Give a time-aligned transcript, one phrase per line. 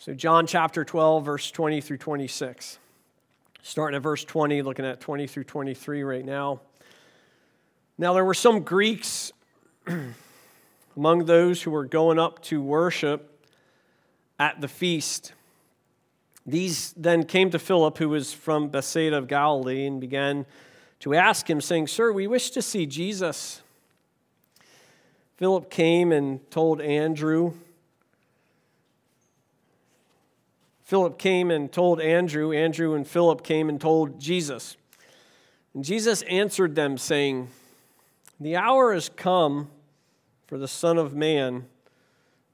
[0.00, 2.78] So, John chapter 12, verse 20 through 26.
[3.60, 6.62] Starting at verse 20, looking at 20 through 23 right now.
[7.98, 9.30] Now, there were some Greeks
[10.96, 13.46] among those who were going up to worship
[14.38, 15.34] at the feast.
[16.46, 20.46] These then came to Philip, who was from Bethsaida of Galilee, and began
[21.00, 23.60] to ask him, saying, Sir, we wish to see Jesus.
[25.36, 27.52] Philip came and told Andrew.
[30.90, 32.50] Philip came and told Andrew.
[32.50, 34.76] Andrew and Philip came and told Jesus.
[35.72, 37.46] And Jesus answered them, saying,
[38.40, 39.70] The hour has come
[40.48, 41.66] for the Son of Man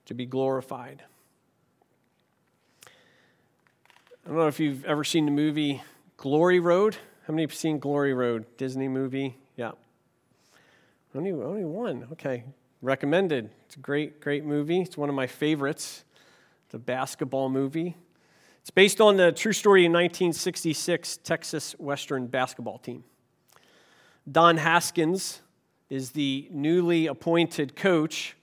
[0.05, 1.03] to be glorified.
[2.85, 5.83] I don't know if you've ever seen the movie
[6.19, 6.95] Glory Road.
[7.27, 8.45] How many have seen Glory Road?
[8.59, 9.35] Disney movie?
[9.57, 9.71] Yeah.
[11.15, 12.07] Only, only one.
[12.13, 12.45] Okay.
[12.83, 13.49] Recommended.
[13.65, 14.83] It's a great, great movie.
[14.83, 16.05] It's one of my favorites.
[16.67, 17.97] It's a basketball movie.
[18.67, 23.05] It's based on the true story of 1966 Texas Western basketball team.
[24.29, 25.41] Don Haskins
[25.89, 28.35] is the newly appointed coach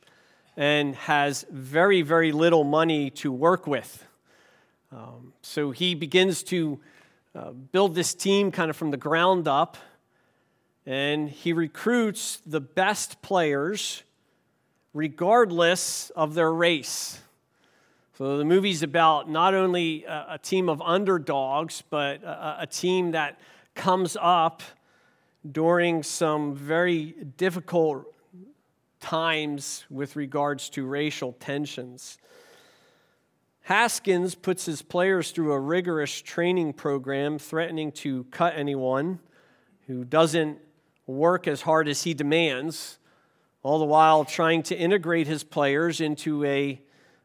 [0.55, 4.05] and has very, very little money to work with.
[4.93, 6.79] Um, so he begins to
[7.35, 9.75] uh, build this team kind of from the ground up,
[10.85, 14.03] and he recruits the best players
[14.93, 17.19] regardless of their race.
[18.15, 22.67] So the movie's about not only a, a team of underdogs, but uh, a, a
[22.67, 23.39] team that
[23.73, 24.61] comes up
[25.51, 28.05] during some very difficult
[28.99, 32.19] times with regards to racial tensions.
[33.61, 39.17] Haskins puts his players through a rigorous training program, threatening to cut anyone
[39.87, 40.59] who doesn't
[41.07, 42.99] work as hard as he demands,
[43.63, 46.79] all the while trying to integrate his players into a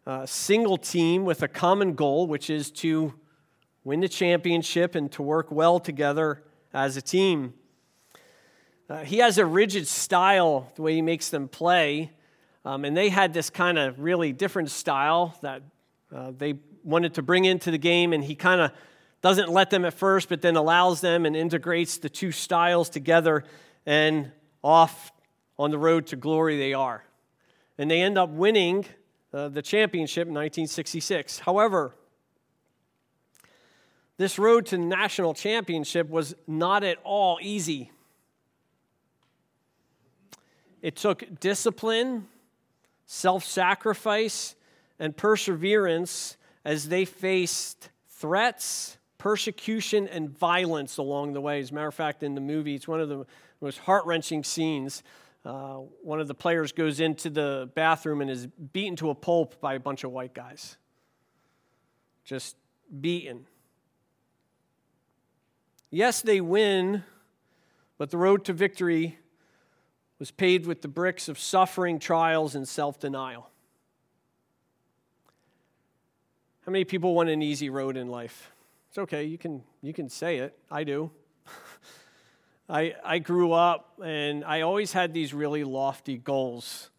[0.09, 3.13] uh, single team with a common goal, which is to
[3.85, 6.43] win the championship and to work well together
[6.73, 7.53] as a team.
[8.89, 12.11] Uh, he has a rigid style, the way he makes them play.
[12.65, 15.61] Um, and they had this kind of really different style that
[16.11, 16.55] uh, they
[16.85, 18.73] wanted to bring into the game, and he kind of
[19.21, 23.45] doesn't let them at first, but then allows them and integrates the two styles together,
[23.85, 24.33] and
[24.65, 25.13] off
[25.59, 27.05] on the road to glory they are.
[27.77, 28.87] And they end up winning
[29.33, 31.41] uh, the championship in 1966.
[31.41, 31.95] However,
[34.17, 37.93] this road to national championship was not at all easy.
[40.83, 42.27] It took discipline,
[43.07, 44.57] self sacrifice,
[44.99, 51.61] and perseverance as they faced threats, persecution, and violence along the way.
[51.61, 53.25] As a matter of fact, in the movie, it's one of the
[53.61, 55.03] most heart wrenching scenes.
[55.45, 59.61] Uh, one of the players goes into the bathroom and is beaten to a pulp
[59.61, 60.77] by a bunch of white guys.
[62.25, 62.57] Just
[63.01, 63.47] beaten.
[65.91, 67.05] Yes, they win,
[67.97, 69.19] but the road to victory
[70.19, 73.49] was paved with the bricks of suffering, trials, and self denial.
[76.67, 78.53] How many people want an easy road in life?
[78.91, 80.59] It's okay, you can, you can say it.
[80.71, 81.11] I do.
[82.69, 86.91] I, I grew up and I always had these really lofty goals.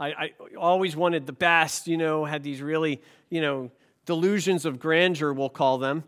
[0.00, 3.70] I, I always wanted the best, you know, had these really, you know,
[4.06, 6.04] delusions of grandeur, we'll call them.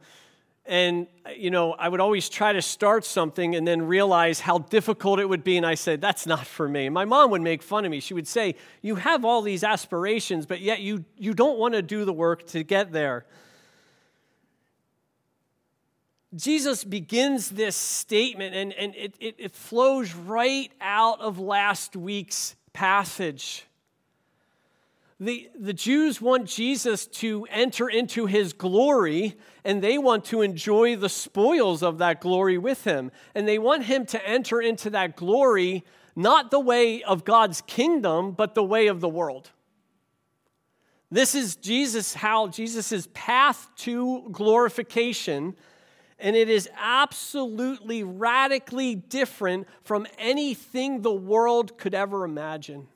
[0.64, 5.19] And, you know, I would always try to start something and then realize how difficult
[5.19, 5.56] it would be.
[5.56, 6.88] And I said, that's not for me.
[6.88, 8.00] My mom would make fun of me.
[8.00, 11.82] She would say, You have all these aspirations, but yet you, you don't want to
[11.82, 13.26] do the work to get there.
[16.34, 22.54] Jesus begins this statement, and, and it, it, it flows right out of last week's
[22.72, 23.64] passage.
[25.18, 30.96] The, the Jews want Jesus to enter into his glory, and they want to enjoy
[30.96, 33.10] the spoils of that glory with him.
[33.34, 35.84] And they want him to enter into that glory
[36.16, 39.50] not the way of God's kingdom, but the way of the world.
[41.10, 45.56] This is Jesus, how Jesus' path to glorification,
[46.20, 52.88] and it is absolutely radically different from anything the world could ever imagine.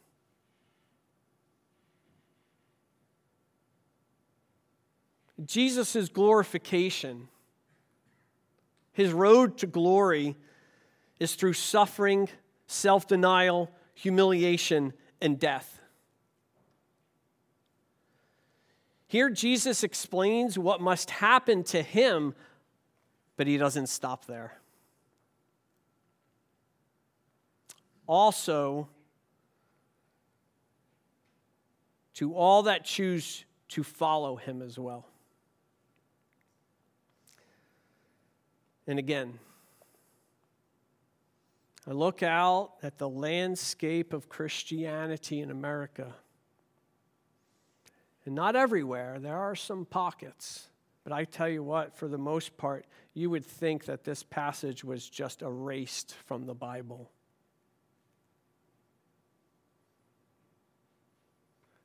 [5.45, 7.29] Jesus' glorification,
[8.93, 10.37] his road to glory,
[11.19, 12.29] is through suffering,
[12.67, 15.81] self denial, humiliation, and death.
[19.07, 22.35] Here, Jesus explains what must happen to him,
[23.37, 24.59] but he doesn't stop there.
[28.07, 28.89] Also,
[32.15, 35.07] to all that choose to follow him as well.
[38.87, 39.39] And again,
[41.87, 46.15] I look out at the landscape of Christianity in America.
[48.25, 50.69] And not everywhere, there are some pockets.
[51.03, 54.83] But I tell you what, for the most part, you would think that this passage
[54.83, 57.11] was just erased from the Bible.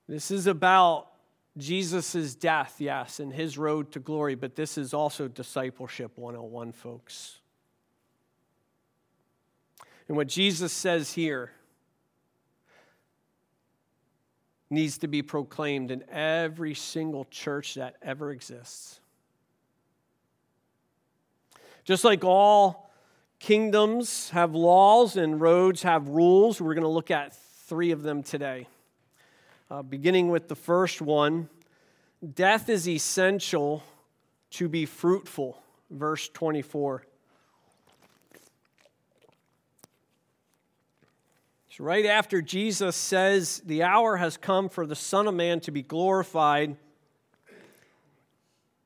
[0.08, 1.08] This is about
[1.56, 7.40] Jesus' death, yes, and his road to glory, but this is also discipleship 101, folks.
[10.08, 11.52] And what Jesus says here
[14.72, 18.99] needs to be proclaimed in every single church that ever exists.
[21.90, 22.92] Just like all
[23.40, 28.22] kingdoms have laws and roads have rules, we're going to look at three of them
[28.22, 28.68] today.
[29.72, 31.50] Uh, beginning with the first one
[32.36, 33.82] death is essential
[34.52, 35.60] to be fruitful.
[35.90, 37.06] Verse 24.
[41.72, 45.72] So right after Jesus says, The hour has come for the Son of Man to
[45.72, 46.76] be glorified,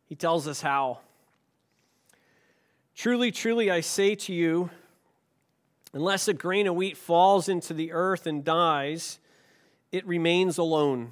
[0.06, 1.00] he tells us how.
[3.04, 4.70] Truly, truly, I say to you,
[5.92, 9.20] unless a grain of wheat falls into the earth and dies,
[9.92, 11.12] it remains alone.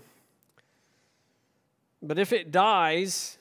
[2.02, 3.38] But if it dies,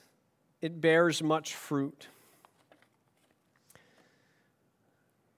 [0.61, 2.07] it bears much fruit.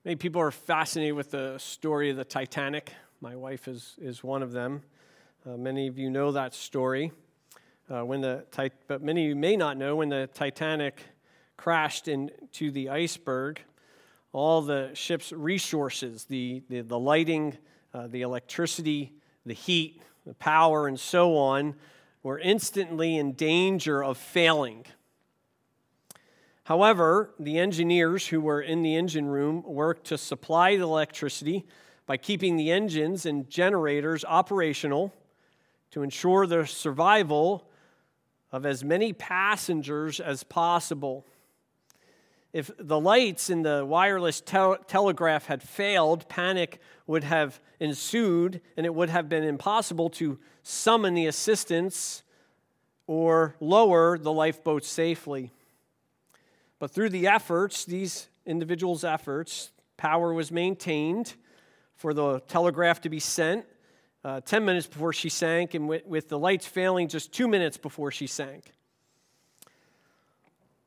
[0.04, 2.94] Many people are fascinated with the story of the Titanic.
[3.20, 4.82] My wife is, is one of them.
[5.46, 7.12] Uh, many of you know that story.
[7.88, 8.44] Uh, when the,
[8.88, 11.00] but many of you may not know when the Titanic
[11.64, 13.58] crashed into the iceberg,
[14.34, 17.56] all the ship's resources, the, the, the lighting,
[17.94, 19.14] uh, the electricity,
[19.46, 21.74] the heat, the power, and so on,
[22.22, 24.84] were instantly in danger of failing.
[26.64, 31.64] However, the engineers who were in the engine room worked to supply the electricity
[32.04, 35.14] by keeping the engines and generators operational
[35.92, 37.70] to ensure the survival
[38.52, 41.26] of as many passengers as possible.
[42.54, 48.86] If the lights in the wireless tel- telegraph had failed, panic would have ensued, and
[48.86, 52.22] it would have been impossible to summon the assistance
[53.08, 55.50] or lower the lifeboat safely.
[56.78, 61.34] But through the efforts, these individuals' efforts, power was maintained
[61.96, 63.66] for the telegraph to be sent
[64.24, 67.76] uh, 10 minutes before she sank, and with, with the lights failing just two minutes
[67.76, 68.72] before she sank.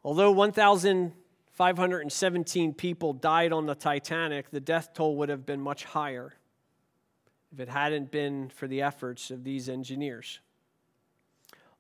[0.02, 1.12] Although 1,000
[1.58, 6.36] 517 people died on the Titanic, the death toll would have been much higher
[7.52, 10.40] if it hadn't been for the efforts of these engineers.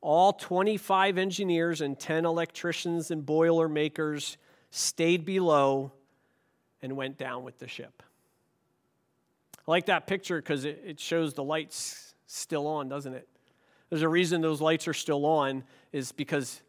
[0.02, 4.38] All 25 engineers and 10 electricians and boiler makers
[4.72, 5.92] stayed below
[6.82, 8.02] and went down with the ship.
[9.60, 13.28] I like that picture because it, shows the lights still on, doesn't it?
[13.92, 16.64] There's a reason those lights are still on, is because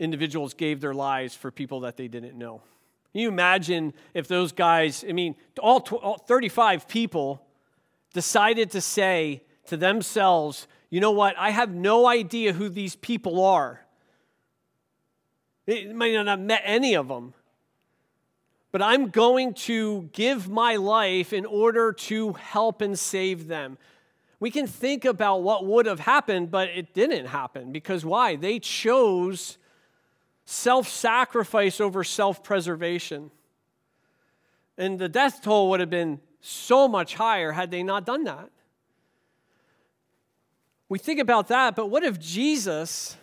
[0.00, 2.62] individuals gave their lives for people that they didn't know.
[3.12, 7.44] Can you imagine if those guys, I mean, all, all 35 people
[8.12, 13.44] decided to say to themselves, you know what, I have no idea who these people
[13.44, 13.84] are.
[15.66, 17.34] They might not have met any of them.
[18.72, 23.78] But I'm going to give my life in order to help and save them.
[24.38, 28.36] We can think about what would have happened, but it didn't happen because why?
[28.36, 29.58] They chose
[30.50, 33.30] self sacrifice over self preservation.
[34.76, 38.50] And the death toll would have been so much higher had they not done that.
[40.88, 43.16] We think about that, but what if Jesus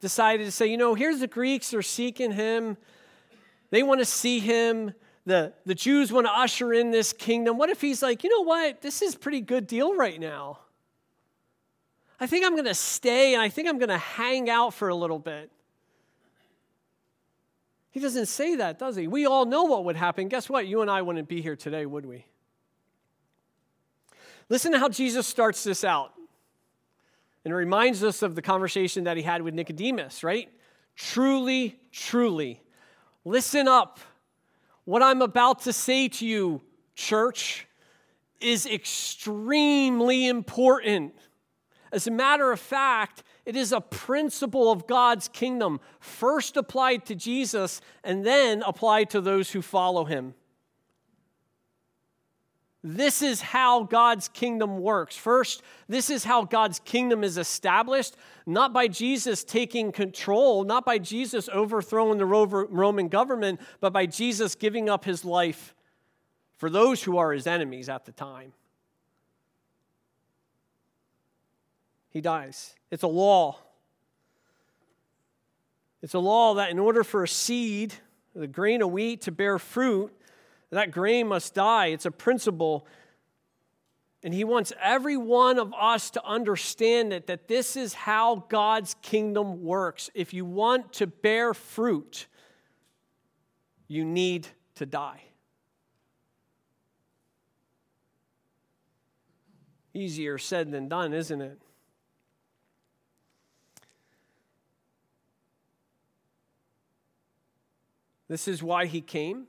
[0.00, 2.76] decided to say, you know, here's the Greeks, are seeking him,
[3.70, 4.94] they want to see him.
[5.26, 7.58] The, the Jews want to usher in this kingdom.
[7.58, 8.82] What if he's like, you know what?
[8.82, 10.60] This is pretty good deal right now.
[12.20, 14.88] I think I'm going to stay and I think I'm going to hang out for
[14.88, 15.50] a little bit.
[17.90, 19.08] He doesn't say that, does he?
[19.08, 20.28] We all know what would happen.
[20.28, 20.66] Guess what?
[20.66, 22.24] You and I wouldn't be here today, would we?
[24.48, 26.12] Listen to how Jesus starts this out.
[27.44, 30.50] And it reminds us of the conversation that he had with Nicodemus, right?
[30.94, 32.60] Truly, truly.
[33.24, 33.98] Listen up.
[34.84, 36.60] What I'm about to say to you,
[36.94, 37.66] church,
[38.40, 41.14] is extremely important.
[41.92, 47.14] As a matter of fact, it is a principle of God's kingdom, first applied to
[47.14, 50.34] Jesus and then applied to those who follow him.
[52.82, 55.14] This is how God's kingdom works.
[55.14, 58.16] First, this is how God's kingdom is established,
[58.46, 64.54] not by Jesus taking control, not by Jesus overthrowing the Roman government, but by Jesus
[64.54, 65.74] giving up his life
[66.56, 68.54] for those who are his enemies at the time.
[72.10, 72.74] He dies.
[72.90, 73.58] It's a law.
[76.02, 77.94] It's a law that in order for a seed,
[78.34, 80.12] the grain of wheat, to bear fruit,
[80.70, 81.86] that grain must die.
[81.86, 82.86] It's a principle.
[84.22, 88.94] And he wants every one of us to understand it that this is how God's
[89.02, 90.10] kingdom works.
[90.14, 92.26] If you want to bear fruit,
[93.88, 95.22] you need to die.
[99.92, 101.60] Easier said than done, isn't it?
[108.30, 109.48] This is why he came.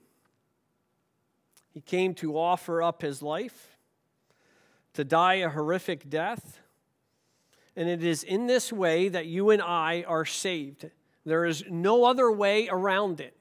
[1.71, 3.77] He came to offer up his life,
[4.93, 6.59] to die a horrific death.
[7.75, 10.89] And it is in this way that you and I are saved.
[11.27, 13.37] There is no other way around it.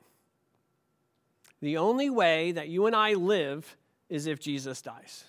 [1.62, 3.78] The only way that you and I live
[4.10, 5.24] is if Jesus dies.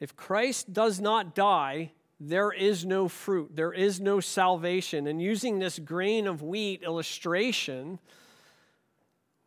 [0.00, 5.06] If Christ does not die, there is no fruit, there is no salvation.
[5.06, 7.98] And using this grain of wheat illustration,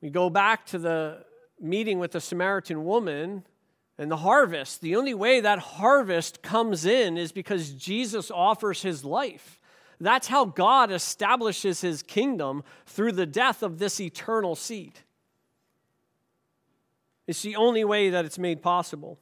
[0.02, 1.24] we go back to the
[1.62, 3.46] meeting with the Samaritan woman
[4.00, 4.82] and the harvest.
[4.82, 9.60] The only way that harvest comes in is because Jesus offers his life.
[10.00, 15.00] That's how God establishes his kingdom through the death of this eternal seed.
[17.28, 19.20] It's the only way that it's made possible.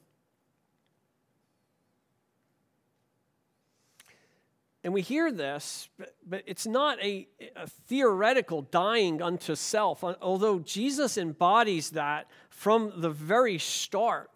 [4.83, 10.59] And we hear this, but, but it's not a, a, theoretical dying unto self, although
[10.59, 14.31] Jesus embodies that from the very start.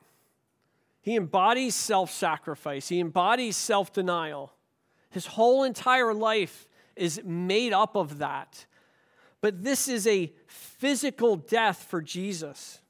[1.02, 4.54] He embodies self sacrifice, he embodies self denial.
[5.10, 8.66] His whole entire life is made up of that.
[9.42, 12.82] But this is a physical death for Jesus.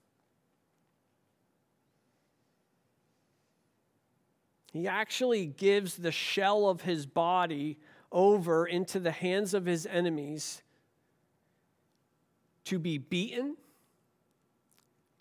[4.75, 7.79] He actually gives the shell of his body
[8.12, 10.62] over into the hands of his enemies
[12.65, 13.55] to be beaten,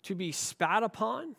[0.03, 1.37] to be spat upon,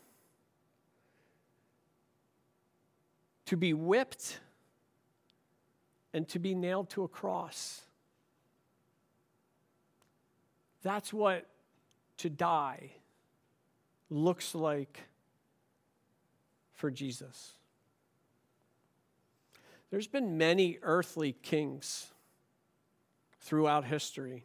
[3.45, 4.41] to be whipped,
[6.15, 7.83] and to be nailed to a cross.
[10.83, 11.47] That's what
[12.17, 12.93] to die
[14.09, 15.03] looks like
[16.73, 17.53] for Jesus.
[19.97, 22.09] There's been many earthly kings
[23.41, 24.45] throughout history.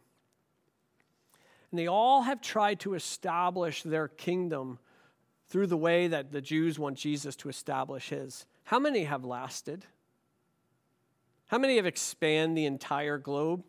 [1.70, 4.78] And they all have tried to establish their kingdom
[5.50, 8.46] through the way that the Jews want Jesus to establish his.
[8.64, 9.84] How many have lasted?
[11.48, 13.62] How many have expanded the entire globe?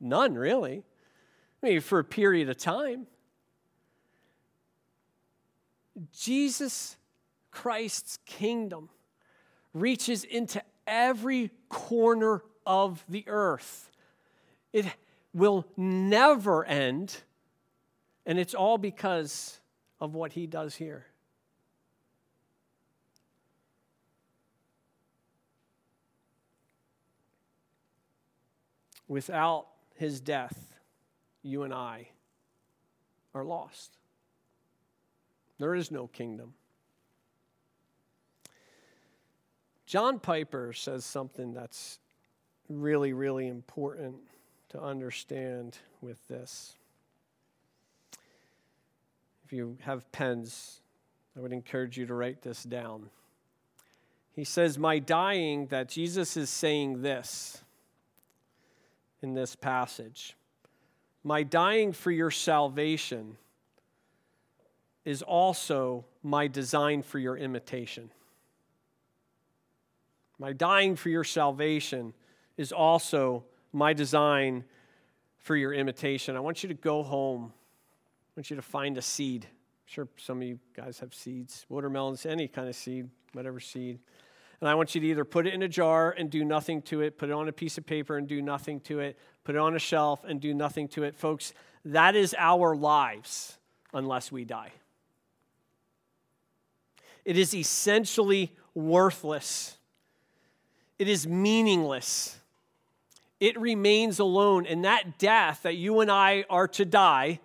[0.00, 0.82] None, really.
[1.62, 3.06] I mean, for a period of time.
[6.12, 6.96] Jesus
[7.52, 8.88] Christ's kingdom
[9.72, 13.90] reaches into every corner of the earth.
[14.72, 14.86] It
[15.32, 17.22] will never end,
[18.26, 19.60] and it's all because
[20.00, 21.06] of what he does here.
[29.08, 29.66] Without
[29.96, 30.74] his death,
[31.42, 32.08] you and I
[33.34, 33.96] are lost.
[35.58, 36.54] There is no kingdom.
[39.90, 41.98] John Piper says something that's
[42.68, 44.18] really, really important
[44.68, 46.74] to understand with this.
[49.44, 50.80] If you have pens,
[51.36, 53.10] I would encourage you to write this down.
[54.32, 57.60] He says, My dying, that Jesus is saying this
[59.22, 60.36] in this passage.
[61.24, 63.38] My dying for your salvation
[65.04, 68.12] is also my design for your imitation.
[70.40, 72.14] My dying for your salvation
[72.56, 73.44] is also
[73.74, 74.64] my design
[75.36, 76.34] for your imitation.
[76.34, 77.52] I want you to go home.
[77.52, 79.44] I want you to find a seed.
[79.44, 79.50] I'm
[79.84, 83.98] sure some of you guys have seeds, watermelons, any kind of seed, whatever seed.
[84.62, 87.02] And I want you to either put it in a jar and do nothing to
[87.02, 89.58] it, put it on a piece of paper and do nothing to it, put it
[89.58, 91.16] on a shelf and do nothing to it.
[91.16, 91.52] Folks,
[91.84, 93.58] that is our lives
[93.92, 94.72] unless we die.
[97.26, 99.76] It is essentially worthless
[101.00, 102.36] it is meaningless
[103.40, 104.66] it remains alone.
[104.66, 107.40] And that death that you and I are to die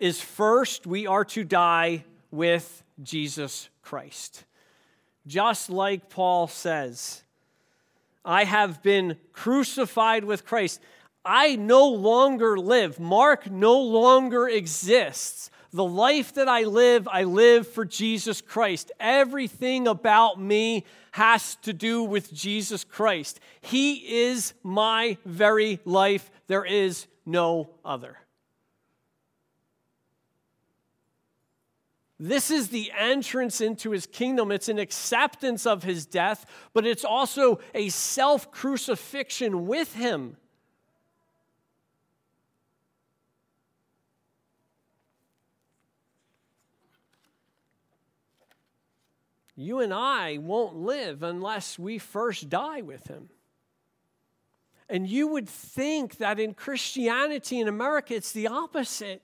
[0.00, 4.44] is first, we are to die with Jesus Christ.
[5.26, 7.22] Just like Paul says,
[8.24, 10.80] I have been crucified with Christ.
[11.24, 12.98] I no longer live.
[12.98, 15.50] Mark no longer exists.
[15.72, 18.90] The life that I live, I live for Jesus Christ.
[18.98, 23.38] Everything about me has to do with Jesus Christ.
[23.60, 26.30] He is my very life.
[26.48, 28.16] There is no other.
[32.18, 34.52] This is the entrance into his kingdom.
[34.52, 40.36] It's an acceptance of his death, but it's also a self crucifixion with him.
[49.60, 53.28] You and I won't live unless we first die with him.
[54.88, 59.20] And you would think that in Christianity in America, it's the opposite.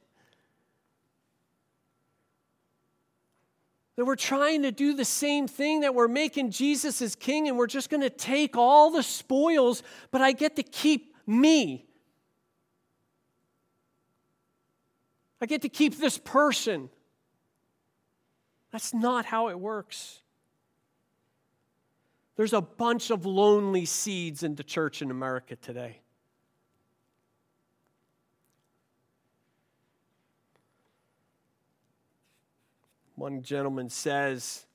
[3.96, 7.56] That we're trying to do the same thing, that we're making Jesus as king and
[7.56, 11.86] we're just going to take all the spoils, but I get to keep me.
[15.40, 16.90] I get to keep this person.
[18.70, 20.20] That's not how it works.
[22.36, 26.00] There's a bunch of lonely seeds in the church in America today.
[33.14, 34.66] One gentleman says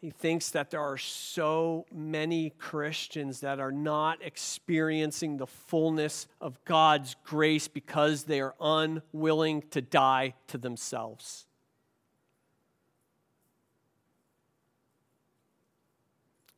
[0.00, 6.62] he thinks that there are so many Christians that are not experiencing the fullness of
[6.64, 11.46] God's grace because they are unwilling to die to themselves.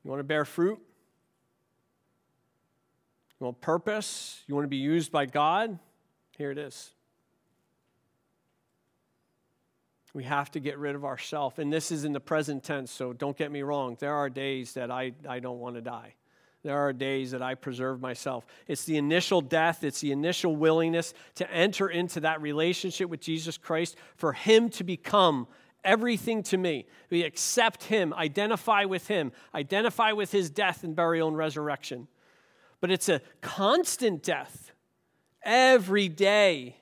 [0.04, 0.78] You want to bear fruit?
[3.40, 4.42] You want purpose?
[4.46, 5.78] You want to be used by God?
[6.37, 6.90] Here it is.
[10.12, 11.58] We have to get rid of ourself.
[11.58, 13.96] And this is in the present tense, so don't get me wrong.
[13.99, 16.14] There are days that I, I don't want to die.
[16.62, 18.47] There are days that I preserve myself.
[18.69, 23.58] It's the initial death, it's the initial willingness to enter into that relationship with Jesus
[23.58, 25.47] Christ for Him to become
[25.84, 26.86] everything to me.
[27.10, 32.08] We accept him, identify with him, identify with his death and burial and resurrection.
[32.80, 34.73] But it's a constant death,
[35.42, 36.76] every day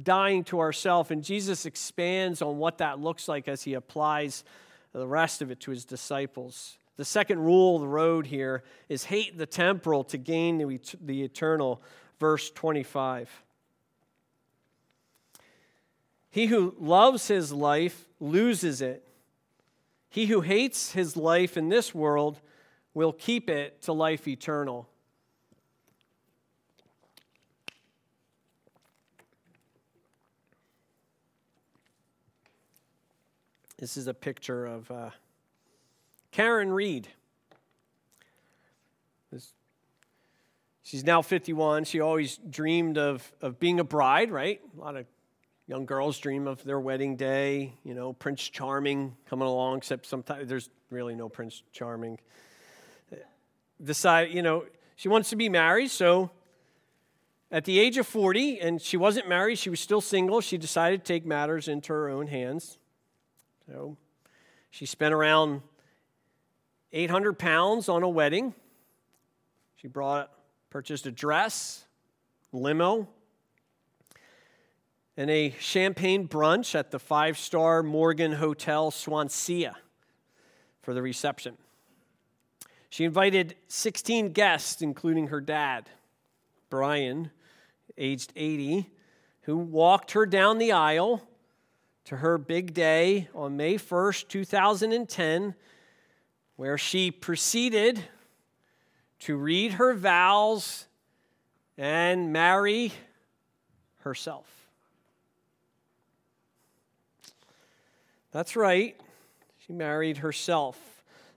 [0.00, 1.10] dying to ourselves.
[1.10, 4.44] And Jesus expands on what that looks like as he applies
[4.92, 6.78] the rest of it to his disciples.
[6.96, 10.58] The second rule of the road here is hate the temporal to gain
[11.00, 11.82] the eternal.
[12.18, 13.30] Verse 25.
[16.30, 19.04] He who loves his life loses it.
[20.08, 22.40] He who hates his life in this world
[22.94, 24.88] will keep it to life eternal.
[33.78, 35.10] This is a picture of uh,
[36.32, 37.08] Karen Reed.
[39.32, 39.52] This,
[40.82, 41.84] she's now 51.
[41.84, 44.60] She always dreamed of, of being a bride, right?
[44.76, 45.06] A lot of
[45.70, 50.48] Young girls dream of their wedding day, you know, Prince Charming coming along, except sometimes
[50.48, 52.18] there's really no Prince Charming.
[53.80, 54.64] Decide, you know,
[54.96, 56.32] she wants to be married, so
[57.52, 61.04] at the age of 40, and she wasn't married, she was still single, she decided
[61.04, 62.76] to take matters into her own hands.
[63.68, 63.96] So
[64.70, 65.62] she spent around
[66.92, 68.54] 800 pounds on a wedding.
[69.76, 70.32] She brought,
[70.68, 71.84] purchased a dress,
[72.50, 73.06] limo,
[75.20, 79.76] and a champagne brunch at the five star Morgan Hotel Swansea
[80.80, 81.58] for the reception.
[82.88, 85.90] She invited 16 guests, including her dad,
[86.70, 87.30] Brian,
[87.98, 88.86] aged 80,
[89.42, 91.28] who walked her down the aisle
[92.06, 95.54] to her big day on May 1st, 2010,
[96.56, 98.02] where she proceeded
[99.18, 100.86] to read her vows
[101.76, 102.94] and marry
[103.98, 104.59] herself.
[108.32, 108.96] That's right.
[109.66, 110.78] She married herself.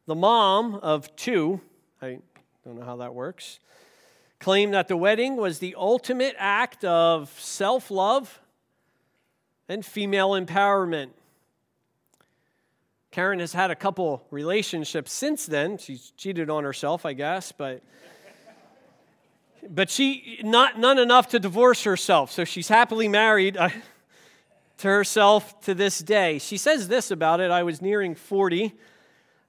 [0.05, 1.61] The mom of two,
[2.01, 2.19] I
[2.65, 3.59] don't know how that works,
[4.39, 8.39] claimed that the wedding was the ultimate act of self love
[9.69, 11.09] and female empowerment.
[13.11, 15.77] Karen has had a couple relationships since then.
[15.77, 17.81] She's cheated on herself, I guess, but
[19.69, 22.31] but she not none enough to divorce herself.
[22.31, 23.57] So she's happily married
[24.83, 26.37] to herself to this day.
[26.39, 28.73] She says this about it I was nearing 40.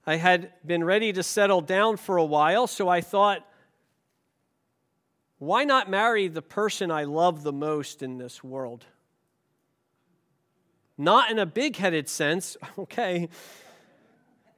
[0.07, 3.45] I had been ready to settle down for a while, so I thought
[5.37, 8.85] why not marry the person I love the most in this world?
[10.97, 13.27] Not in a big headed sense, okay,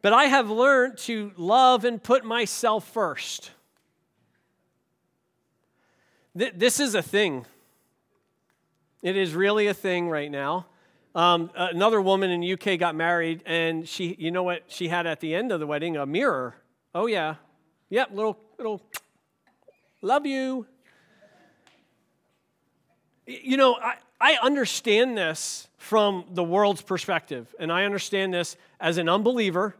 [0.04, 3.50] but I have learned to love and put myself first.
[6.36, 7.48] This is a thing.
[9.08, 10.66] It is really a thing right now.
[11.16, 15.08] Um, another woman in the UK got married, and she, you know what she had
[15.08, 15.96] at the end of the wedding?
[15.96, 16.56] A mirror.
[16.94, 17.36] Oh yeah,
[17.90, 18.82] yep, little little.
[20.02, 20.66] Love you.
[23.26, 28.98] You know, I, I understand this from the world's perspective, and I understand this as
[28.98, 29.74] an unbeliever.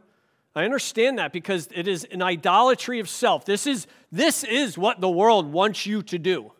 [0.54, 3.44] I understand that because it is an idolatry of self.
[3.44, 6.52] This is, this is what the world wants you to do.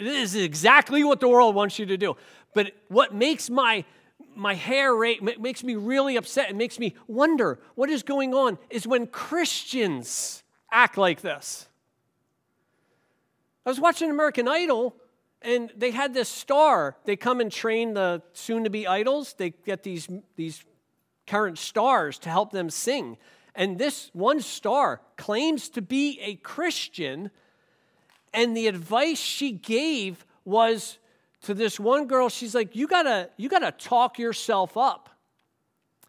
[0.00, 2.16] It is exactly what the world wants you to do.
[2.54, 3.84] But what makes my
[4.34, 8.56] my hair rate makes me really upset and makes me wonder what is going on
[8.70, 11.68] is when Christians act like this.
[13.66, 14.96] I was watching American Idol
[15.42, 16.96] and they had this star.
[17.04, 19.34] They come and train the soon to be idols.
[19.36, 20.64] They get these, these
[21.26, 23.18] current stars to help them sing.
[23.54, 27.30] And this one star claims to be a Christian.
[28.32, 30.98] And the advice she gave was
[31.42, 35.08] to this one girl, she's like, You gotta, you gotta talk yourself up.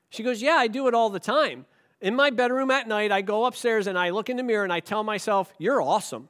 [0.10, 1.65] She goes, Yeah, I do it all the time.
[2.01, 4.73] In my bedroom at night, I go upstairs and I look in the mirror and
[4.73, 6.29] I tell myself, You're awesome.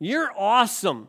[0.00, 1.08] You're awesome.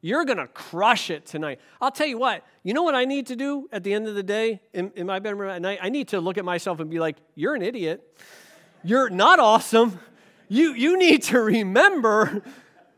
[0.00, 1.60] You're going to crush it tonight.
[1.80, 4.14] I'll tell you what, you know what I need to do at the end of
[4.14, 5.80] the day in, in my bedroom at night?
[5.82, 8.02] I need to look at myself and be like, You're an idiot.
[8.84, 9.98] You're not awesome.
[10.48, 12.42] You, you need to remember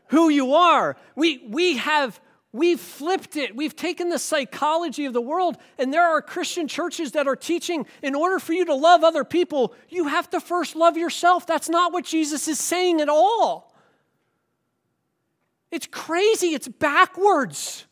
[0.07, 0.97] who you are.
[1.15, 2.19] We, we have
[2.53, 3.55] We've flipped it.
[3.55, 7.85] We've taken the psychology of the world, and there are Christian churches that are teaching
[8.03, 11.47] in order for you to love other people, you have to first love yourself.
[11.47, 13.73] That's not what Jesus is saying at all.
[15.71, 17.85] It's crazy, it's backwards.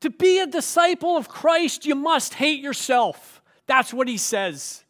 [0.00, 3.42] To be a disciple of Christ, you must hate yourself.
[3.66, 4.84] That's what he says.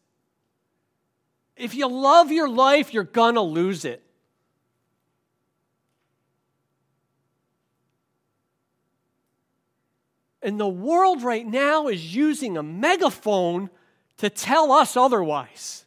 [1.59, 4.03] If you love your life, you're gonna lose it.
[10.41, 13.71] And the world right now is using a megaphone
[14.19, 15.85] to tell us otherwise.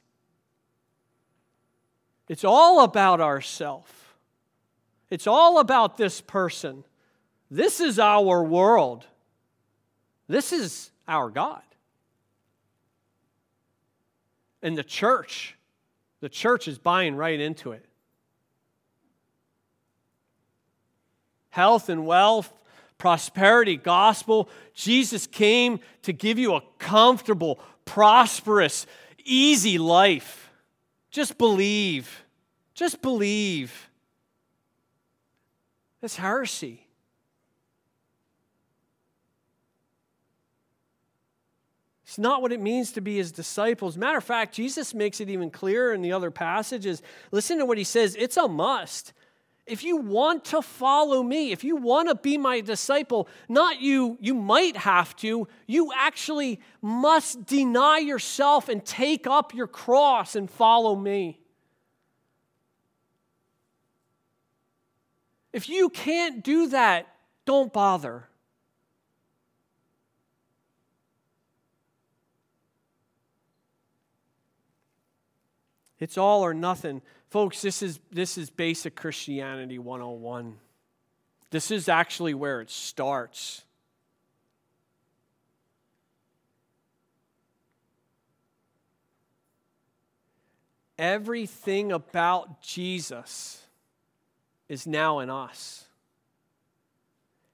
[2.28, 4.16] It's all about ourself.
[5.10, 6.84] It's all about this person.
[7.50, 9.06] This is our world.
[10.28, 11.64] This is our God.
[14.62, 15.58] And the church,
[16.22, 17.86] the church is buying right into it.
[21.50, 22.54] Health and wealth,
[22.98, 24.48] prosperity gospel.
[24.74, 28.86] Jesus came to give you a comfortable, prosperous,
[29.26, 30.50] easy life.
[31.10, 32.24] Just believe.
[32.74, 33.90] Just believe.
[36.00, 36.88] That's heresy.
[42.12, 43.96] It's not what it means to be his disciples.
[43.96, 47.02] Matter of fact, Jesus makes it even clearer in the other passages.
[47.32, 49.14] Listen to what he says it's a must
[49.66, 54.18] if you want to follow me, if you want to be my disciple, not you,
[54.20, 60.52] you might have to, you actually must deny yourself and take up your cross and
[60.52, 61.40] follow me.
[65.54, 67.08] If you can't do that,
[67.46, 68.28] don't bother.
[76.02, 77.02] It's all or nothing.
[77.30, 80.58] Folks, this is, this is basic Christianity 101.
[81.52, 83.64] This is actually where it starts.
[90.98, 93.62] Everything about Jesus
[94.68, 95.86] is now in us.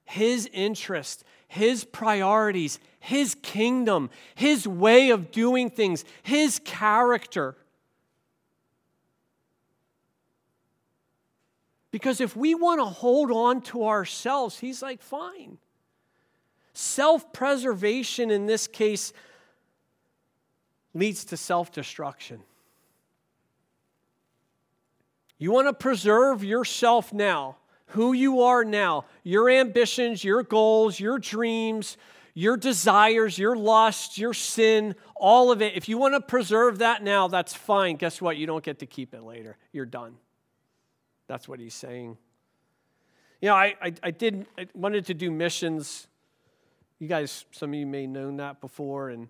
[0.06, 7.54] His interest, His priorities, His kingdom, His way of doing things, His character
[11.98, 15.58] Because if we want to hold on to ourselves, he's like, fine.
[16.72, 19.12] Self preservation in this case
[20.94, 22.38] leads to self destruction.
[25.38, 27.56] You want to preserve yourself now,
[27.86, 31.96] who you are now, your ambitions, your goals, your dreams,
[32.32, 35.74] your desires, your lusts, your sin, all of it.
[35.74, 37.96] If you want to preserve that now, that's fine.
[37.96, 38.36] Guess what?
[38.36, 39.56] You don't get to keep it later.
[39.72, 40.14] You're done.
[41.28, 42.16] That's what he's saying.
[43.40, 46.08] You know, I, I, I did I wanted to do missions.
[46.98, 49.28] You guys, some of you may have known that before, and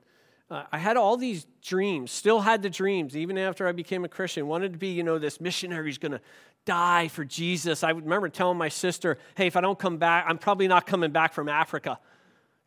[0.51, 4.09] uh, I had all these dreams, still had the dreams, even after I became a
[4.09, 4.47] Christian.
[4.47, 6.21] Wanted to be, you know, this missionary who's going to
[6.65, 7.85] die for Jesus.
[7.85, 11.11] I remember telling my sister, hey, if I don't come back, I'm probably not coming
[11.11, 11.99] back from Africa.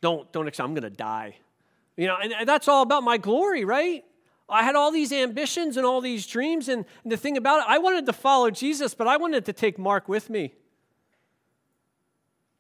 [0.02, 1.38] Don't, don't accept, I'm going to die.
[1.98, 4.04] You know, and, and that's all about my glory, right?
[4.49, 6.67] I had all these ambitions and all these dreams.
[6.67, 9.80] And, the thing about it, I wanted to follow Jesus, but I wanted to take
[9.80, 10.54] Mark with me.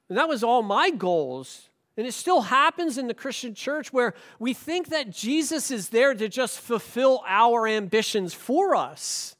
[0.09, 1.69] And that was all my goals.
[1.97, 6.13] And it still happens in the Christian church where we think that Jesus is there
[6.13, 9.35] to just fulfill our ambitions for us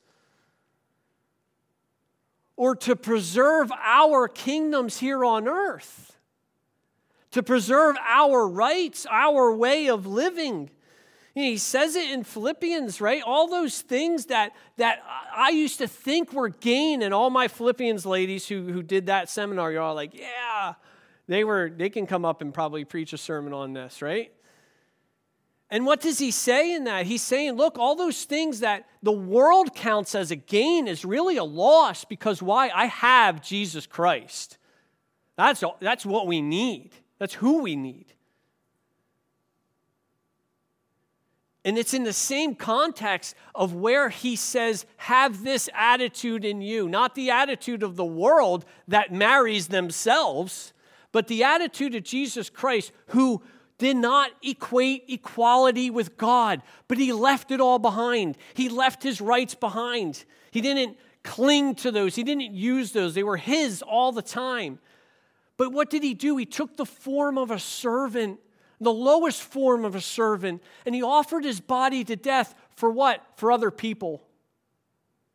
[2.57, 6.19] or to preserve our kingdoms here on earth,
[7.31, 10.69] to preserve our rights, our way of living.
[11.33, 13.23] He says it in Philippians, right?
[13.25, 15.01] All those things that, that
[15.33, 19.29] I used to think were gain, and all my Philippians ladies who, who did that
[19.29, 20.73] seminar, you're all like, yeah,
[21.27, 24.33] they were they can come up and probably preach a sermon on this, right?
[25.69, 27.05] And what does he say in that?
[27.05, 31.37] He's saying, look, all those things that the world counts as a gain is really
[31.37, 32.69] a loss because why?
[32.75, 34.57] I have Jesus Christ.
[35.37, 36.91] That's, that's what we need.
[37.19, 38.07] That's who we need.
[41.63, 46.89] And it's in the same context of where he says, have this attitude in you,
[46.89, 50.73] not the attitude of the world that marries themselves,
[51.11, 53.43] but the attitude of Jesus Christ, who
[53.77, 58.37] did not equate equality with God, but he left it all behind.
[58.53, 60.23] He left his rights behind.
[60.51, 63.13] He didn't cling to those, he didn't use those.
[63.13, 64.79] They were his all the time.
[65.57, 66.37] But what did he do?
[66.37, 68.39] He took the form of a servant,
[68.81, 73.23] the lowest form of a servant, and he offered his body to death for what?
[73.35, 74.23] For other people,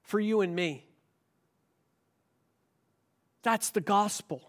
[0.02, 0.84] for you and me.
[3.42, 4.42] That's the gospel.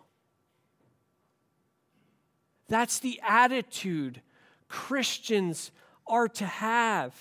[2.67, 4.21] That's the attitude
[4.67, 5.71] Christians
[6.07, 7.13] are to have.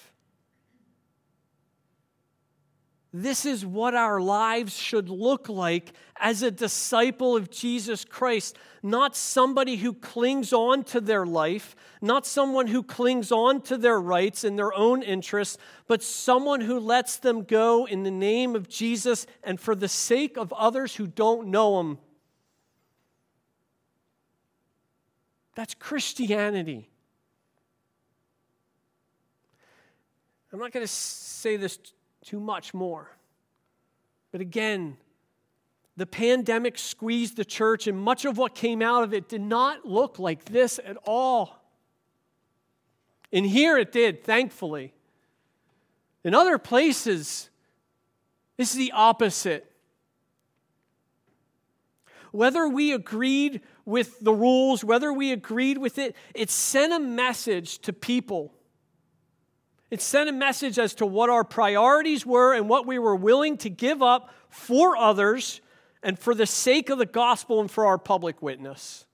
[3.18, 8.59] This is what our lives should look like as a disciple of Jesus Christ.
[8.83, 13.98] Not somebody who clings on to their life, not someone who clings on to their
[13.98, 18.68] rights and their own interests, but someone who lets them go in the name of
[18.68, 21.96] Jesus and for the sake of others who don't know him.
[25.55, 26.90] That's Christianity.
[30.52, 31.79] I'm not going to say this
[32.27, 33.17] too much more.
[34.33, 34.97] But again,
[35.97, 39.87] the pandemic squeezed the church, and much of what came out of it did not
[39.87, 41.62] look like this at all.
[43.33, 44.93] And here it did, thankfully.
[46.25, 47.49] In other places,
[48.57, 49.71] this is the opposite.
[52.33, 57.79] Whether we agreed with the rules, whether we agreed with it, it sent a message
[57.81, 58.53] to people.
[59.90, 63.57] It sent a message as to what our priorities were and what we were willing
[63.59, 65.61] to give up for others
[66.03, 69.07] and for the sake of the gospel and for our public witness.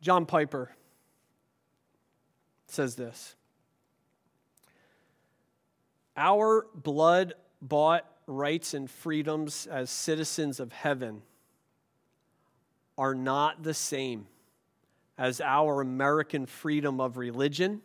[0.00, 0.70] John Piper
[2.66, 3.34] says this
[6.16, 11.22] Our blood bought rights and freedoms as citizens of heaven
[12.96, 14.26] are not the same
[15.18, 17.80] as our American freedom of religion,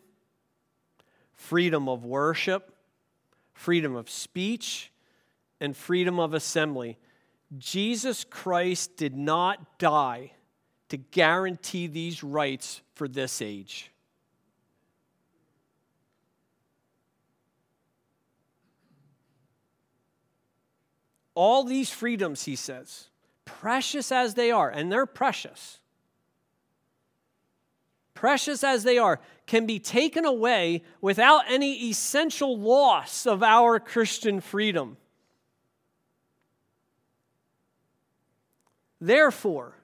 [1.33, 2.75] freedom of worship,
[3.53, 4.91] freedom of speech,
[5.59, 6.97] and freedom of assembly.
[7.57, 10.31] Jesus Christ did not die
[10.89, 13.91] to guarantee these rights for this age.
[21.33, 23.07] All these freedoms, he says,
[23.45, 25.80] precious as they are, and they're precious,
[28.13, 34.39] precious as they are, can be taken away without any essential loss of our Christian
[34.39, 34.97] freedom.
[38.99, 39.75] Therefore,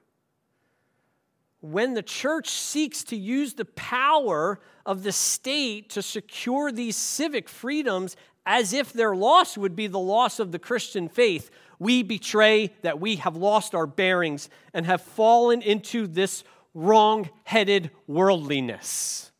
[1.60, 7.48] when the church seeks to use the power of the state to secure these civic
[7.48, 12.72] freedoms as if their loss would be the loss of the Christian faith, we betray
[12.82, 16.44] that we have lost our bearings and have fallen into this
[16.78, 19.32] wrong headed worldliness.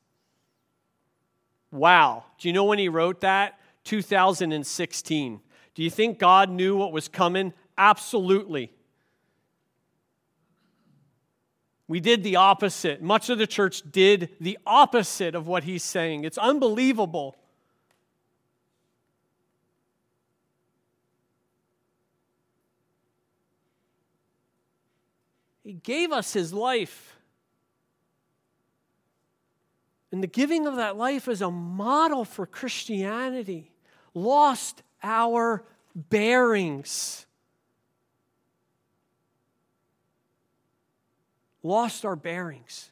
[1.70, 2.24] Wow.
[2.38, 3.60] Do you know when he wrote that?
[3.84, 5.40] 2016.
[5.74, 7.52] Do you think God knew what was coming?
[7.76, 8.72] Absolutely.
[11.86, 13.00] We did the opposite.
[13.00, 16.24] Much of the church did the opposite of what he's saying.
[16.24, 17.36] It's unbelievable.
[25.62, 27.17] He gave us his life.
[30.10, 33.70] And the giving of that life is a model for Christianity.
[34.14, 37.26] Lost our bearings.
[41.62, 42.90] Lost our bearings.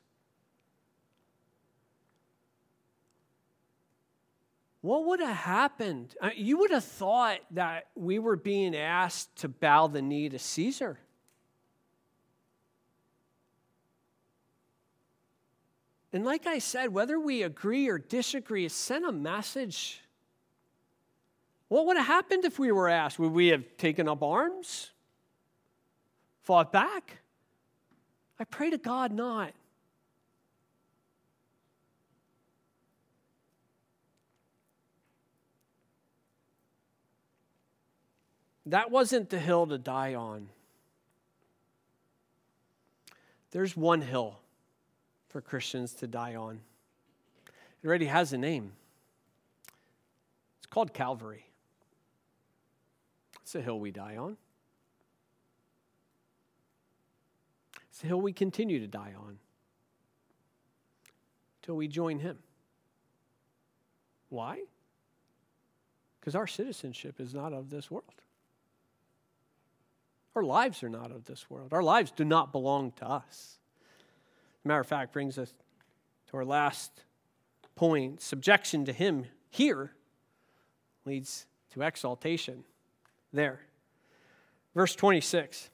[4.86, 6.14] what would have happened?
[6.20, 10.38] Uh, you would have thought that we were being asked to bow the knee to
[10.38, 10.96] Caesar.
[16.12, 20.00] And like I said, whether we agree or disagree, it sent a message.
[21.68, 23.18] What would have happened if we were asked?
[23.18, 24.90] Would we have taken up arms?
[26.42, 27.18] Fought back?
[28.38, 29.52] I pray to God not.
[38.66, 40.48] That wasn't the hill to die on.
[43.52, 44.38] There's one hill
[45.36, 46.62] for Christians to die on.
[47.82, 48.72] It already has a name.
[50.56, 51.44] It's called Calvary.
[53.42, 54.38] It's a hill we die on.
[57.90, 59.36] It's a hill we continue to die on
[61.60, 62.38] till we join Him.
[64.30, 64.62] Why?
[66.18, 68.22] Because our citizenship is not of this world.
[70.34, 71.74] Our lives are not of this world.
[71.74, 73.58] Our lives do not belong to us.
[74.66, 75.54] Matter of fact, brings us
[76.28, 76.90] to our last
[77.76, 78.20] point.
[78.20, 79.92] Subjection to Him here
[81.04, 82.64] leads to exaltation
[83.32, 83.60] there.
[84.74, 85.70] Verse 26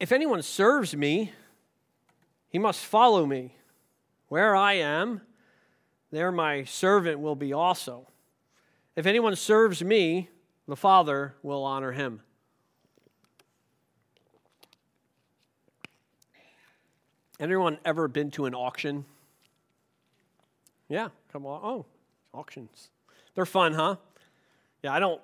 [0.00, 1.32] If anyone serves me,
[2.48, 3.56] he must follow me.
[4.28, 5.20] Where I am,
[6.10, 8.08] there my servant will be also.
[8.96, 10.30] If anyone serves me,
[10.66, 12.22] the Father will honor him.
[17.38, 19.04] Anyone ever been to an auction?
[20.88, 21.60] Yeah, come on.
[21.62, 21.86] Oh,
[22.32, 22.88] auctions.
[23.34, 23.96] They're fun, huh?
[24.82, 25.20] Yeah, I don't.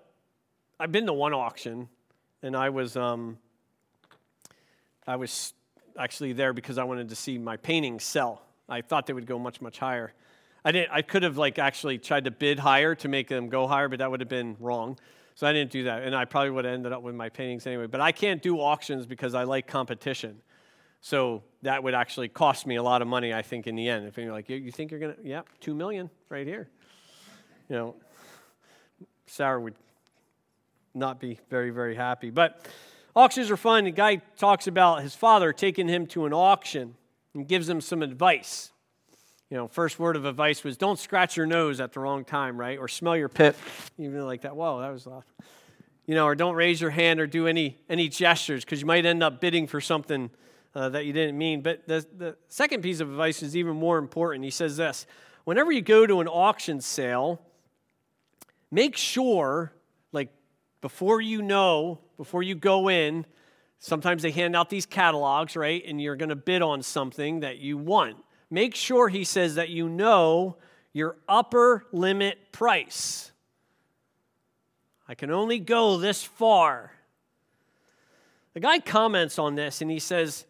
[0.78, 1.88] I've been to one auction,
[2.42, 3.38] and I was um,
[5.06, 5.54] I was
[5.98, 8.42] actually there because I wanted to see my paintings sell.
[8.68, 10.12] I thought they would go much much higher.
[10.64, 10.90] I didn't.
[10.92, 14.00] I could have like actually tried to bid higher to make them go higher, but
[14.00, 14.98] that would have been wrong.
[15.34, 17.66] So I didn't do that, and I probably would have ended up with my paintings
[17.66, 17.86] anyway.
[17.86, 20.42] But I can't do auctions because I like competition.
[21.02, 24.06] So that would actually cost me a lot of money, I think, in the end.
[24.06, 26.68] If you're like, you think you're going to, yeah, two million right here.
[27.68, 27.96] You know,
[29.26, 29.74] Sarah would
[30.94, 32.30] not be very, very happy.
[32.30, 32.68] But
[33.16, 33.84] auctions are fun.
[33.84, 36.94] The guy talks about his father taking him to an auction
[37.34, 38.70] and gives him some advice.
[39.50, 42.56] You know, first word of advice was don't scratch your nose at the wrong time,
[42.56, 42.78] right?
[42.78, 43.56] Or smell your pit,
[43.98, 44.54] even like that.
[44.54, 45.20] Whoa, that was, uh,
[46.06, 49.04] you know, or don't raise your hand or do any any gestures because you might
[49.04, 50.30] end up bidding for something
[50.74, 51.62] uh, that you didn't mean.
[51.62, 54.44] But the, the second piece of advice is even more important.
[54.44, 55.06] He says this
[55.44, 57.40] whenever you go to an auction sale,
[58.70, 59.72] make sure,
[60.12, 60.30] like
[60.80, 63.26] before you know, before you go in,
[63.78, 65.82] sometimes they hand out these catalogs, right?
[65.86, 68.16] And you're going to bid on something that you want.
[68.50, 70.58] Make sure, he says, that you know
[70.92, 73.32] your upper limit price.
[75.08, 76.92] I can only go this far.
[78.54, 80.44] The guy comments on this and he says,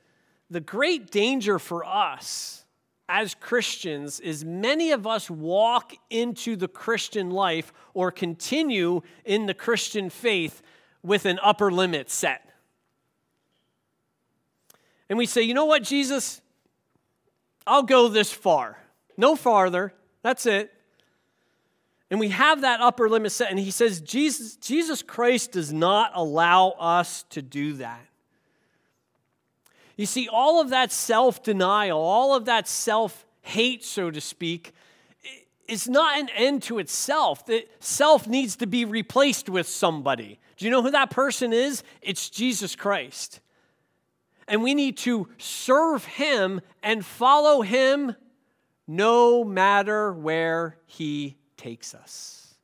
[0.53, 2.65] the great danger for us
[3.09, 9.55] as Christians is many of us walk into the Christian life or continue in the
[9.55, 10.63] Christian faith
[11.03, 12.49] with an upper limit set.
[15.09, 16.41] And we say, you know what, Jesus?
[17.67, 18.79] I'll go this far.
[19.17, 19.93] No farther.
[20.23, 20.73] That's it.
[22.11, 23.51] And we have that upper limit set.
[23.51, 28.07] And he says, Jesus, Jesus Christ does not allow us to do that.
[29.97, 34.73] You see, all of that self denial, all of that self hate, so to speak,
[35.69, 37.47] is not an end to itself.
[37.47, 40.39] That self needs to be replaced with somebody.
[40.57, 41.83] Do you know who that person is?
[42.01, 43.41] It's Jesus Christ.
[44.49, 48.17] And we need to serve him and follow him
[48.87, 52.55] no matter where he takes us.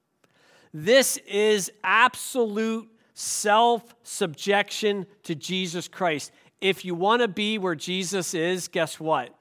[0.74, 6.30] This is absolute self subjection to Jesus Christ
[6.60, 9.34] if you want to be where Jesus is, guess what?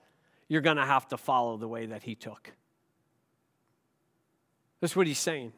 [0.47, 2.51] You're going to have to follow the way that he took.
[4.79, 5.53] That's what he's saying.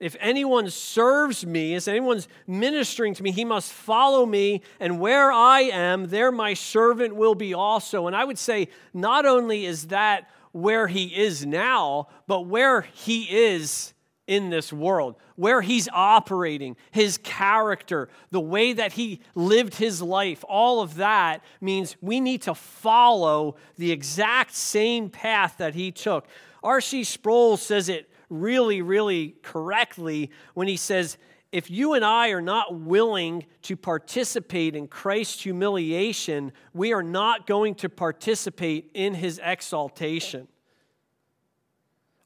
[0.00, 5.30] If anyone serves me, if anyone's ministering to me, he must follow me, and where
[5.30, 8.08] I am, there my servant will be also.
[8.08, 13.22] And I would say, not only is that where he is now, but where he
[13.30, 13.91] is
[14.26, 20.44] in this world, where he's operating, his character, the way that he lived his life,
[20.48, 26.26] all of that means we need to follow the exact same path that he took.
[26.62, 27.04] R.C.
[27.04, 31.18] Sproul says it really, really correctly when he says,
[31.50, 37.46] if you and I are not willing to participate in Christ's humiliation, we are not
[37.46, 40.48] going to participate in his exaltation.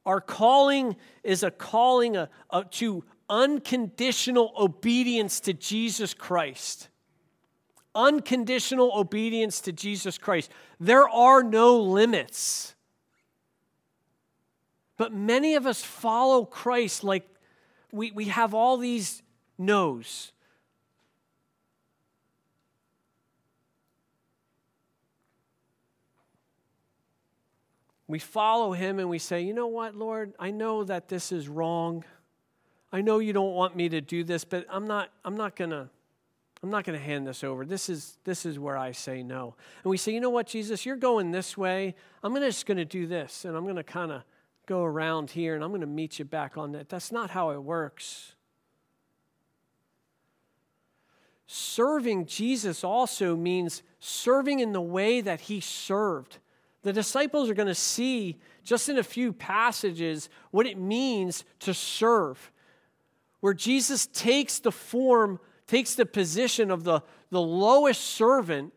[0.07, 6.89] Our calling is a calling a, a, to unconditional obedience to Jesus Christ.
[7.95, 10.51] Unconditional obedience to Jesus Christ.
[10.79, 12.77] There are no limits.
[14.97, 17.29] But many of us follow Christ like
[17.91, 19.23] we, we have all these
[19.59, 20.33] no's.
[28.09, 31.49] We follow him and we say, you know what, Lord, I know that this is
[31.49, 32.05] wrong.
[32.93, 35.91] I know you don't want me to do this, but I'm not, I'm not gonna,
[36.63, 37.67] I'm not gonna hand this over.
[37.67, 39.57] This is this is where I say no.
[39.83, 41.95] And we say, you know what, Jesus, you're going this way.
[42.23, 44.23] I'm gonna, just gonna do this, and I'm gonna kind of
[44.67, 46.89] go around here and I'm gonna meet you back on that.
[46.89, 48.35] That's not how it works.
[51.47, 56.39] Serving Jesus also means serving in the way that he served.
[56.87, 61.75] The disciples are going to see just in a few passages what it means to
[61.75, 62.53] serve,
[63.41, 68.73] where Jesus takes the form, takes the position of the, the lowest servant,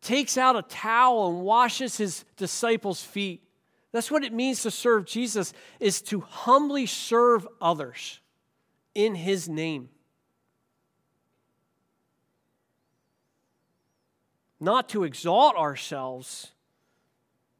[0.00, 3.42] takes out a towel and washes his disciples' feet.
[3.92, 8.20] That's what it means to serve Jesus is to humbly serve others
[8.94, 9.90] in his name.
[14.58, 16.52] Not to exalt ourselves,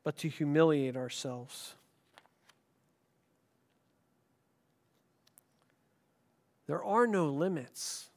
[0.08, 1.74] but to humiliate ourselves.
[6.66, 8.08] There are no limits.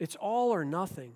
[0.00, 1.14] It's all or nothing.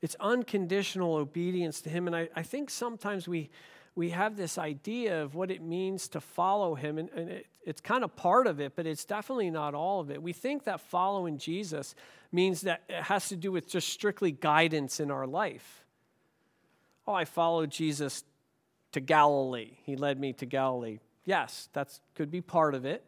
[0.00, 2.06] It's unconditional obedience to Him.
[2.06, 3.50] And I, I think sometimes we,
[3.94, 7.82] we have this idea of what it means to follow Him, and, and it, it's
[7.82, 10.22] kind of part of it, but it's definitely not all of it.
[10.22, 11.94] We think that following Jesus
[12.32, 15.84] means that it has to do with just strictly guidance in our life.
[17.06, 18.24] Oh, I followed Jesus
[18.92, 19.72] to Galilee.
[19.84, 20.98] He led me to Galilee.
[21.26, 23.04] Yes, that could be part of it.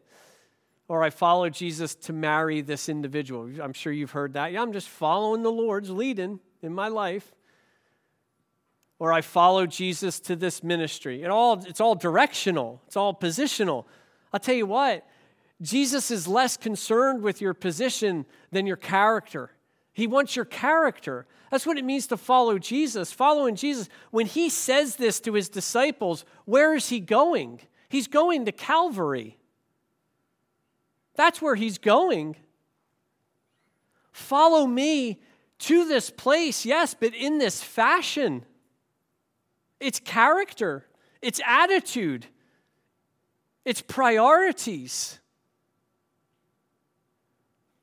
[0.87, 3.49] Or I followed Jesus to marry this individual.
[3.63, 4.51] I'm sure you've heard that.
[4.51, 7.33] Yeah, I'm just following the Lord's leading in my life.
[8.99, 11.23] Or I followed Jesus to this ministry.
[11.23, 13.85] It all, it's all directional, it's all positional.
[14.33, 15.05] I'll tell you what,
[15.61, 19.51] Jesus is less concerned with your position than your character.
[19.93, 21.25] He wants your character.
[21.51, 23.11] That's what it means to follow Jesus.
[23.11, 27.59] Following Jesus, when he says this to his disciples, where is he going?
[27.89, 29.37] He's going to Calvary.
[31.15, 32.37] That's where he's going.
[34.11, 35.19] Follow me
[35.59, 38.45] to this place, yes, but in this fashion.
[39.79, 40.85] It's character,
[41.21, 42.27] it's attitude,
[43.65, 45.19] it's priorities.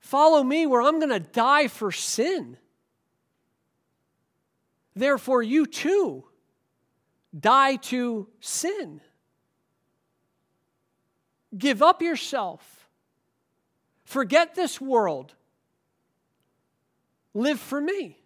[0.00, 2.56] Follow me where I'm going to die for sin.
[4.94, 6.24] Therefore, you too
[7.38, 9.00] die to sin.
[11.56, 12.88] Give up yourself.
[14.04, 15.34] Forget this world.
[17.34, 18.17] Live for me.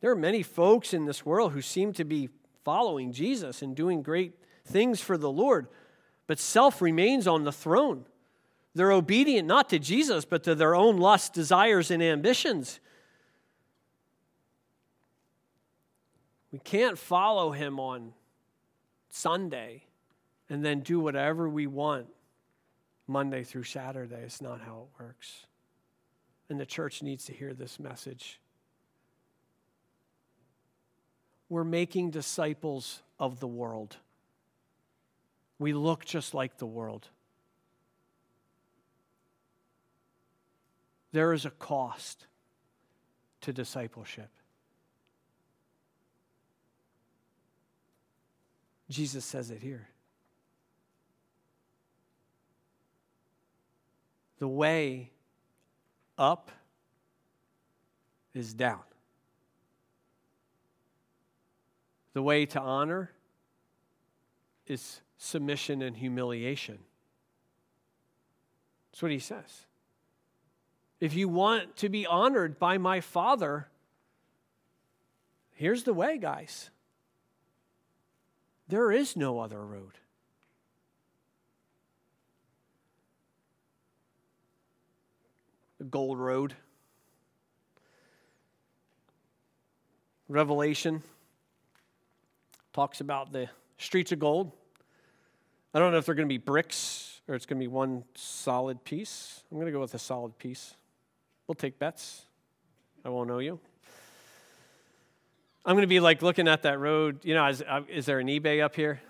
[0.00, 2.28] There are many folks in this world who seem to be
[2.64, 4.34] following Jesus and doing great
[4.64, 5.66] things for the Lord,
[6.26, 8.04] but self remains on the throne.
[8.74, 12.78] They're obedient not to Jesus, but to their own lusts, desires, and ambitions.
[16.52, 18.12] We can't follow him on
[19.10, 19.84] Sunday
[20.48, 22.06] and then do whatever we want
[23.06, 24.20] Monday through Saturday.
[24.22, 25.46] It's not how it works.
[26.48, 28.40] And the church needs to hear this message.
[31.48, 33.96] We're making disciples of the world.
[35.58, 37.08] We look just like the world.
[41.12, 42.26] There is a cost
[43.40, 44.28] to discipleship.
[48.90, 49.88] Jesus says it here.
[54.38, 55.10] The way
[56.16, 56.50] up
[58.34, 58.87] is down.
[62.12, 63.10] The way to honor
[64.66, 66.78] is submission and humiliation.
[68.90, 69.66] That's what he says.
[71.00, 73.68] If you want to be honored by my Father,
[75.58, 76.70] Here's the way, guys.
[78.68, 79.98] There is no other road.
[85.78, 86.54] The gold road.
[90.28, 91.02] Revelation
[92.78, 94.52] talks about the streets of gold.
[95.74, 98.04] I don't know if they're going to be bricks or it's going to be one
[98.14, 99.42] solid piece.
[99.50, 100.76] I'm going to go with a solid piece.
[101.48, 102.22] We'll take bets.
[103.04, 103.58] I won't know you.
[105.64, 107.18] I'm going to be like looking at that road.
[107.24, 109.00] You know, is, uh, is there an eBay up here?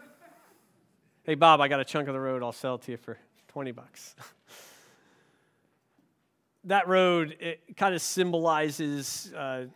[1.24, 2.42] Hey, Bob, I got a chunk of the road.
[2.42, 4.16] I'll sell it to you for 20 bucks.
[6.64, 9.66] that road, it kind of symbolizes uh,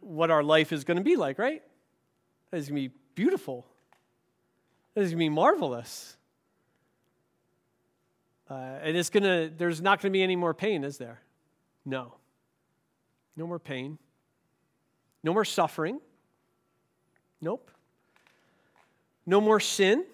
[0.00, 1.62] what our life is going to be like, right?
[2.50, 3.66] It's going to be beautiful.
[4.94, 6.16] It's going to be marvelous.
[8.48, 11.20] Uh, and it's going to, there's not going to be any more pain, is there?
[11.84, 12.14] No.
[13.36, 13.98] No more pain.
[15.24, 15.98] No more suffering.
[17.40, 17.72] Nope.
[19.26, 20.04] No more sin.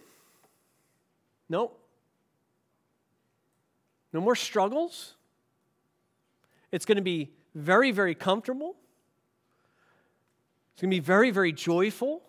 [1.51, 1.79] Nope.
[4.13, 5.15] No more struggles.
[6.71, 8.77] It's going to be very, very comfortable.
[10.73, 12.23] It's going to be very, very joyful.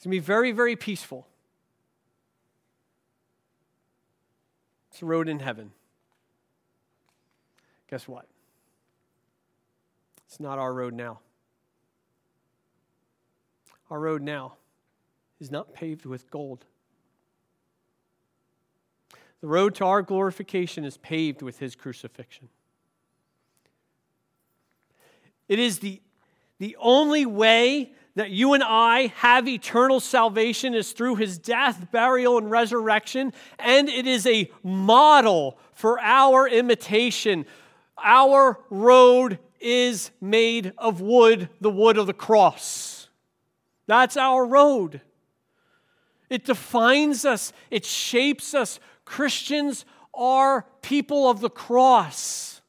[0.00, 1.26] It's going to be very, very peaceful.
[4.90, 5.72] It's a road in heaven.
[7.90, 8.24] Guess what?
[10.24, 11.20] It's not our road now.
[13.90, 14.54] Our road now
[15.38, 16.64] is not paved with gold.
[19.42, 22.48] The road to our glorification is paved with his crucifixion.
[25.46, 26.00] It is the,
[26.58, 32.38] the only way that you and I have eternal salvation is through his death, burial,
[32.38, 37.46] and resurrection, and it is a model for our imitation.
[38.02, 43.08] Our road is made of wood, the wood of the cross.
[43.86, 45.00] That's our road.
[46.28, 48.78] It defines us, it shapes us.
[49.04, 49.84] Christians
[50.14, 52.60] are people of the cross.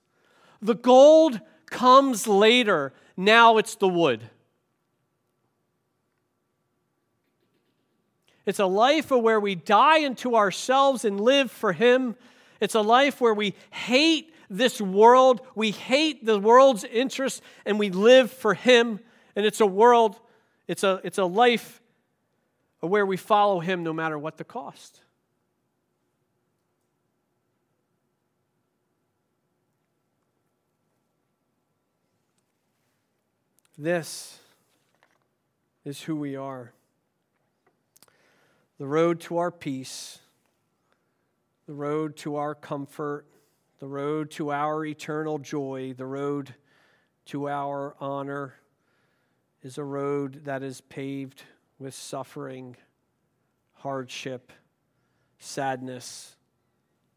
[0.61, 4.29] The gold comes later, now it's the wood.
[8.45, 12.15] It's a life where we die into ourselves and live for Him.
[12.59, 17.89] It's a life where we hate this world, we hate the world's interests, and we
[17.89, 18.99] live for Him.
[19.35, 20.19] And it's a world
[20.71, 21.81] it's a, it's a life
[22.79, 25.01] where we follow Him no matter what the cost.
[33.77, 34.39] This
[35.83, 36.71] is who we are.
[38.81, 40.17] The road to our peace,
[41.67, 43.27] the road to our comfort,
[43.77, 46.55] the road to our eternal joy, the road
[47.25, 48.55] to our honor
[49.61, 51.43] is a road that is paved
[51.77, 52.75] with suffering,
[53.73, 54.51] hardship,
[55.37, 56.35] sadness,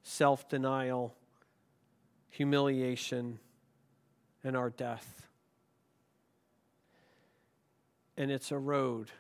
[0.02, 1.14] self denial,
[2.28, 3.38] humiliation,
[4.44, 5.26] and our death.
[8.18, 9.10] And it's a road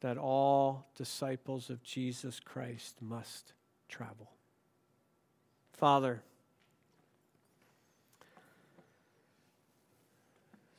[0.00, 3.52] that all disciples of Jesus Christ must
[3.88, 4.30] travel.
[5.72, 6.22] Father,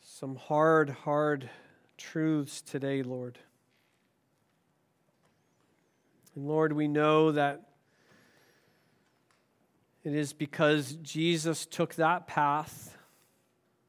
[0.02, 1.50] some hard, hard
[1.98, 3.38] truths today, Lord.
[6.36, 7.62] And Lord, we know that
[10.04, 12.98] it is because Jesus took that path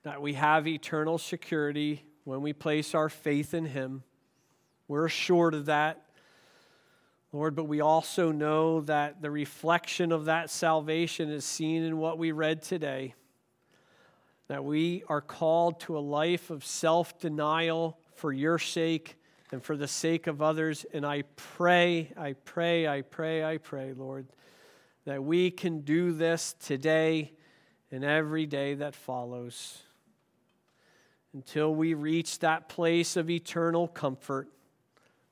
[0.02, 4.02] that we have eternal security when we place our faith in Him.
[4.92, 6.02] We're assured of that.
[7.32, 12.18] Lord, but we also know that the reflection of that salvation is seen in what
[12.18, 13.14] we read today
[14.48, 19.16] that we are called to a life of self denial for your sake
[19.50, 20.84] and for the sake of others.
[20.92, 24.26] And I pray, I pray, I pray, I pray, Lord,
[25.06, 27.32] that we can do this today
[27.90, 29.78] and every day that follows
[31.32, 34.50] until we reach that place of eternal comfort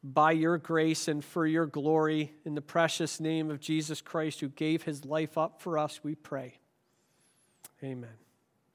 [0.02, 2.32] by your grace and for your glory.
[2.44, 6.14] In the precious name of Jesus Christ, who gave his life up for us, we
[6.14, 6.58] pray.
[7.82, 8.10] Amen.